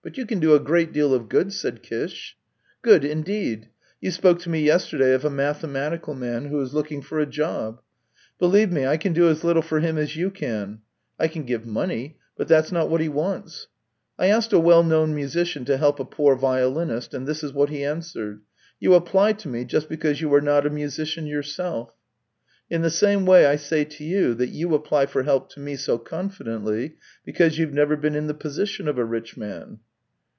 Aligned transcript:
"But 0.10 0.16
you 0.16 0.24
can 0.24 0.40
do 0.40 0.54
a 0.54 0.60
great 0.60 0.94
deal 0.94 1.12
of 1.12 1.28
good," 1.28 1.52
said 1.52 1.82
Kish." 1.82 2.34
Good, 2.82 3.04
indeed! 3.04 3.68
You 4.00 4.10
spoke 4.10 4.38
to 4.40 4.48
me 4.48 4.62
yesterday 4.62 5.12
of 5.12 5.26
a 5.26 5.30
mathematical 5.30 6.14
man 6.14 6.46
who 6.46 6.58
is 6.62 6.72
looking 6.72 7.02
for 7.02 7.18
a 7.20 7.26
job. 7.26 7.82
Believe 8.38 8.72
me, 8.72 8.86
I 8.86 8.96
can 8.96 9.12
do 9.12 9.28
as 9.28 9.44
little 9.44 9.60
for 9.60 9.80
him 9.80 9.98
as 9.98 10.16
you 10.16 10.30
can. 10.30 10.80
I 11.18 11.28
can 11.28 11.44
give 11.44 11.66
money, 11.66 12.16
but 12.34 12.48
that's 12.48 12.72
not 12.72 12.88
what 12.88 13.02
he 13.02 13.10
wants. 13.10 13.66
I 14.18 14.28
asked 14.28 14.54
a 14.54 14.58
well 14.58 14.82
known 14.82 15.14
musician 15.14 15.66
to 15.66 15.76
help 15.76 16.00
a 16.00 16.06
poor 16.06 16.34
violinist, 16.34 17.12
and 17.12 17.26
this 17.26 17.42
is 17.44 17.52
what 17.52 17.68
he 17.68 17.84
answered:' 17.84 18.40
You 18.80 18.94
apply 18.94 19.34
to 19.34 19.48
me 19.48 19.66
just 19.66 19.90
because 19.90 20.22
you 20.22 20.32
are 20.32 20.40
not 20.40 20.66
a 20.66 20.70
musician 20.70 21.26
yourself.' 21.26 21.92
In 22.70 22.80
the 22.80 22.88
same 22.90 23.26
way 23.26 23.44
I 23.44 23.56
say 23.56 23.84
to 23.84 24.02
you 24.02 24.32
that 24.36 24.48
you 24.48 24.74
apply 24.74 25.04
for 25.04 25.24
help 25.24 25.50
to 25.50 25.60
me 25.60 25.76
so 25.76 25.98
confidently 25.98 26.96
because 27.22 27.58
you've 27.58 27.74
never 27.74 27.98
been 27.98 28.14
in 28.14 28.28
the 28.28 28.32
position 28.34 28.88
of 28.88 28.96
a 28.96 29.04
rich 29.04 29.36
man." 29.36 29.78